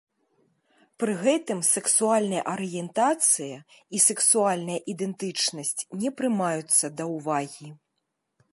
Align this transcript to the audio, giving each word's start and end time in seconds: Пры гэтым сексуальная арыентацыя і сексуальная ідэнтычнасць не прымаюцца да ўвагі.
Пры 1.01 1.13
гэтым 1.25 1.59
сексуальная 1.73 2.39
арыентацыя 2.53 3.57
і 3.97 4.01
сексуальная 4.07 4.79
ідэнтычнасць 4.95 5.81
не 6.05 6.09
прымаюцца 6.23 6.85
да 7.03 7.11
ўвагі. 7.15 7.69